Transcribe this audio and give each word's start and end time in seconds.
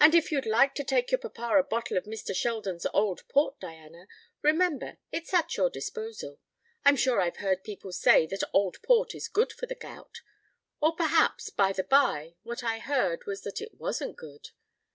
"And 0.00 0.14
if 0.14 0.32
you'd 0.32 0.46
like 0.46 0.74
to 0.76 0.82
take 0.82 1.10
your 1.10 1.18
papa 1.18 1.58
a 1.58 1.62
bottle 1.62 1.98
of 1.98 2.04
Mr. 2.04 2.34
Sheldon's 2.34 2.86
old 2.94 3.28
port, 3.28 3.60
Diana, 3.60 4.06
remember 4.40 4.96
it's 5.12 5.34
at 5.34 5.54
your 5.58 5.68
disposal. 5.68 6.40
I'm 6.86 6.96
sure 6.96 7.20
I've 7.20 7.36
heard 7.36 7.62
people 7.62 7.92
say 7.92 8.26
that 8.28 8.48
old 8.54 8.80
port 8.82 9.14
is 9.14 9.28
good 9.28 9.52
for 9.52 9.66
the 9.66 9.74
gout 9.74 10.22
or 10.80 10.96
perhaps, 10.96 11.50
by 11.50 11.74
the 11.74 11.84
bye, 11.84 12.36
what 12.44 12.64
I 12.64 12.78
heard 12.78 13.26
was 13.26 13.42
that 13.42 13.60
it 13.60 13.74
wasn't 13.78 14.16
good. 14.16 14.52